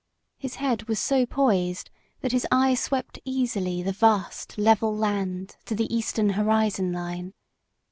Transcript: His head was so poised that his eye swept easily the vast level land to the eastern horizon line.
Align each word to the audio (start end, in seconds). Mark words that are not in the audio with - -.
His 0.39 0.55
head 0.55 0.87
was 0.87 0.97
so 0.97 1.27
poised 1.27 1.91
that 2.21 2.31
his 2.31 2.47
eye 2.51 2.73
swept 2.73 3.19
easily 3.23 3.83
the 3.83 3.91
vast 3.91 4.57
level 4.57 4.97
land 4.97 5.57
to 5.65 5.75
the 5.75 5.93
eastern 5.95 6.29
horizon 6.31 6.91
line. 6.91 7.33